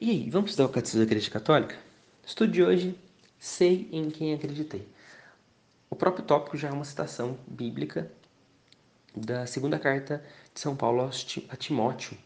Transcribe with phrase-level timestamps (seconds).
[0.00, 1.76] E aí, vamos estudar o Catecismo da Igreja Católica?
[2.24, 2.96] Estudo de hoje,
[3.36, 4.86] sei em quem acreditei.
[5.90, 8.08] O próprio tópico já é uma citação bíblica
[9.12, 10.24] da segunda carta
[10.54, 12.16] de São Paulo a Timóteo,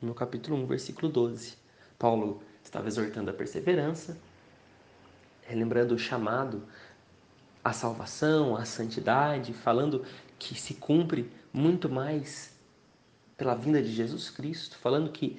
[0.00, 1.52] no capítulo 1, versículo 12.
[1.98, 4.16] Paulo estava exortando a perseverança,
[5.42, 6.66] relembrando o chamado
[7.62, 10.02] à salvação, à santidade, falando
[10.38, 12.54] que se cumpre muito mais
[13.36, 15.38] pela vinda de Jesus Cristo, falando que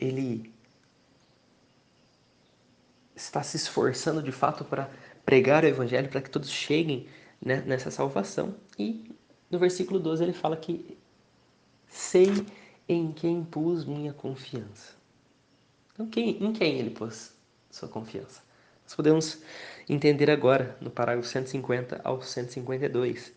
[0.00, 0.52] ele
[3.24, 4.90] está se esforçando de fato para
[5.24, 7.06] pregar o evangelho, para que todos cheguem
[7.40, 8.54] né, nessa salvação.
[8.78, 9.10] E
[9.50, 10.96] no versículo 12 ele fala que
[11.88, 12.30] sei
[12.88, 14.94] em quem pus minha confiança.
[15.92, 17.34] Então, quem, em quem ele pôs
[17.70, 18.42] sua confiança?
[18.84, 19.38] Nós podemos
[19.88, 23.32] entender agora, no parágrafo 150 ao 152.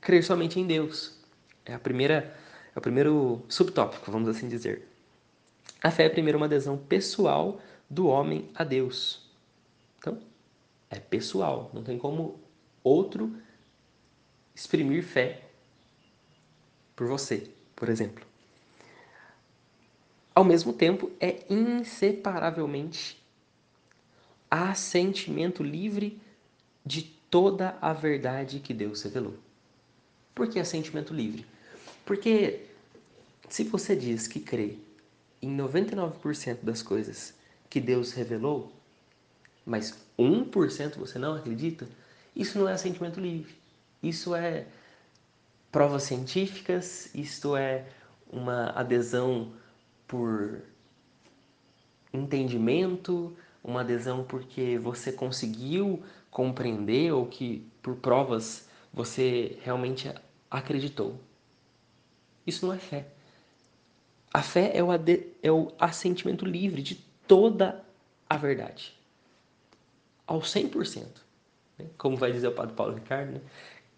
[0.00, 1.18] Crer somente em Deus.
[1.64, 2.34] É, a primeira,
[2.74, 4.88] é o primeiro subtópico, vamos assim dizer.
[5.82, 9.28] A fé é primeiro uma adesão pessoal do homem a Deus.
[9.98, 10.20] Então,
[10.90, 12.40] é pessoal, não tem como
[12.82, 13.36] outro
[14.54, 15.42] exprimir fé
[16.94, 18.24] por você, por exemplo.
[20.34, 23.22] Ao mesmo tempo, é inseparavelmente
[24.50, 26.20] assentimento livre
[26.84, 29.34] de toda a verdade que Deus revelou.
[30.34, 31.46] Por que assentimento livre?
[32.04, 32.66] Porque
[33.48, 34.78] se você diz que crê
[35.40, 37.34] em 99% das coisas
[37.68, 38.72] que Deus revelou,
[39.64, 41.86] mas 1% você não acredita,
[42.34, 43.54] isso não é sentimento livre.
[44.02, 44.66] Isso é
[45.72, 47.86] provas científicas, isto é
[48.30, 49.52] uma adesão
[50.06, 50.62] por
[52.12, 60.12] entendimento, uma adesão porque você conseguiu compreender ou que por provas você realmente
[60.50, 61.18] acreditou.
[62.46, 63.08] Isso não é fé.
[64.32, 64.88] A fé é o,
[65.42, 67.84] é o assentimento livre de toda
[68.28, 68.94] a verdade.
[70.26, 71.04] Ao 100%.
[71.78, 71.86] Né?
[71.96, 73.40] Como vai dizer o Padre Paulo Ricardo, né?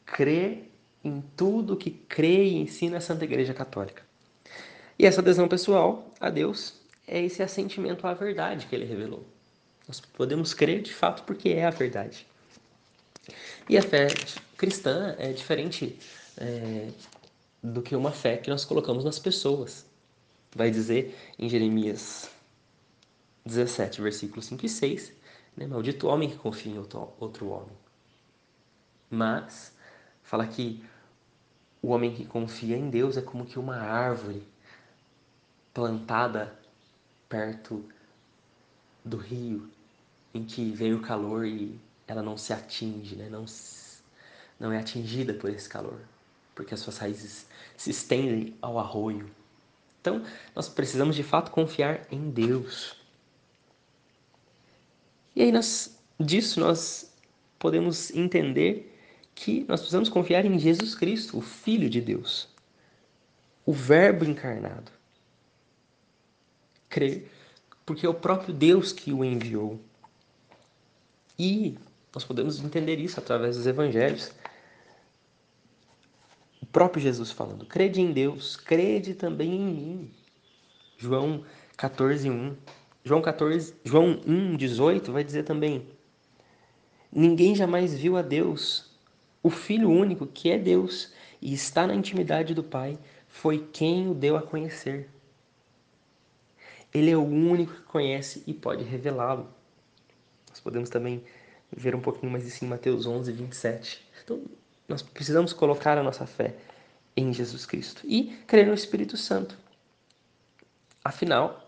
[0.04, 0.64] crê
[1.02, 4.02] em tudo que crê e ensina a Santa Igreja Católica.
[4.98, 6.74] E essa adesão pessoal a Deus
[7.06, 9.24] é esse assentimento à verdade que ele revelou.
[9.86, 12.26] Nós podemos crer de fato porque é a verdade.
[13.68, 14.08] E a fé
[14.56, 15.98] cristã é diferente
[16.36, 16.88] é,
[17.62, 19.86] do que uma fé que nós colocamos nas pessoas.
[20.54, 22.30] Vai dizer em Jeremias
[23.48, 25.12] 17, versículos 5 e 6,
[25.56, 25.66] né?
[25.66, 27.76] Maldito homem que confia em outro, outro homem.
[29.10, 29.74] Mas,
[30.22, 30.84] fala que
[31.82, 34.46] o homem que confia em Deus é como que uma árvore
[35.72, 36.56] plantada
[37.28, 37.84] perto
[39.04, 39.70] do rio,
[40.34, 43.28] em que vem o calor e ela não se atinge, né?
[43.28, 43.44] não,
[44.58, 46.00] não é atingida por esse calor,
[46.54, 49.30] porque as suas raízes se estendem ao arroio.
[50.00, 50.22] Então,
[50.54, 52.96] nós precisamos de fato confiar em Deus.
[55.38, 57.14] E aí nós, disso nós
[57.60, 58.92] podemos entender
[59.36, 62.48] que nós precisamos confiar em Jesus Cristo, o Filho de Deus,
[63.64, 64.90] o Verbo encarnado.
[66.88, 67.30] Crer,
[67.86, 69.78] porque é o próprio Deus que o enviou.
[71.38, 71.78] E
[72.12, 74.32] nós podemos entender isso através dos evangelhos.
[76.60, 80.10] O próprio Jesus falando: crede em Deus, crede também em mim.
[80.96, 81.44] João
[81.76, 82.56] 14, 1.
[83.04, 85.86] João 14, João 1, 18 vai dizer também:
[87.10, 88.90] Ninguém jamais viu a Deus.
[89.42, 92.98] O Filho único, que é Deus e está na intimidade do Pai,
[93.28, 95.08] foi quem o deu a conhecer.
[96.92, 99.48] Ele é o único que conhece e pode revelá-lo.
[100.48, 101.22] Nós podemos também
[101.70, 104.06] ver um pouquinho mais isso em Mateus 11, 27.
[104.24, 104.42] Então,
[104.88, 106.54] nós precisamos colocar a nossa fé
[107.16, 109.56] em Jesus Cristo e crer no Espírito Santo.
[111.04, 111.67] Afinal,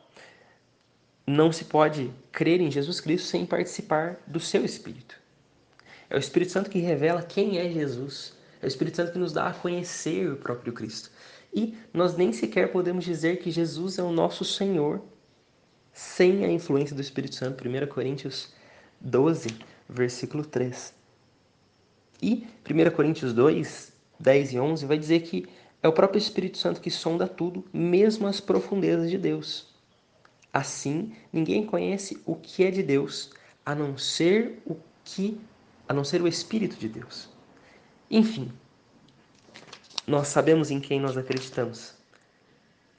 [1.31, 5.15] não se pode crer em Jesus Cristo sem participar do seu Espírito.
[6.09, 8.35] É o Espírito Santo que revela quem é Jesus.
[8.61, 11.11] É o Espírito Santo que nos dá a conhecer o próprio Cristo.
[11.55, 15.01] E nós nem sequer podemos dizer que Jesus é o nosso Senhor
[15.93, 17.65] sem a influência do Espírito Santo.
[17.67, 18.53] 1 Coríntios
[19.01, 19.49] 12,
[19.89, 20.93] versículo 3.
[22.21, 25.47] E 1 Coríntios 2, 10 e 11 vai dizer que
[25.83, 29.70] é o próprio Espírito Santo que sonda tudo, mesmo as profundezas de Deus.
[30.53, 33.31] Assim, ninguém conhece o que é de Deus,
[33.65, 35.41] a não ser o que,
[35.89, 37.29] a não ser o espírito de Deus.
[38.11, 38.51] Enfim,
[40.07, 41.95] nós sabemos em quem nós acreditamos.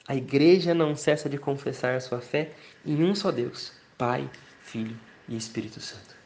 [0.07, 2.53] A igreja não cessa de confessar sua fé
[2.85, 4.29] em um só Deus, Pai,
[4.61, 4.97] Filho
[5.27, 6.20] e Espírito Santo.